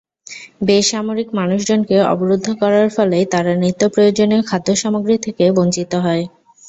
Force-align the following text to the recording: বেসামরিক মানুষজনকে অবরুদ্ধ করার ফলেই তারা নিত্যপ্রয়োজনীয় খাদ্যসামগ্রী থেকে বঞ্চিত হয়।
বেসামরিক 0.67 1.29
মানুষজনকে 1.39 1.95
অবরুদ্ধ 2.11 2.47
করার 2.61 2.87
ফলেই 2.95 3.25
তারা 3.33 3.51
নিত্যপ্রয়োজনীয় 3.63 4.43
খাদ্যসামগ্রী 4.49 5.15
থেকে 5.25 5.43
বঞ্চিত 5.57 5.91
হয়। 6.05 6.23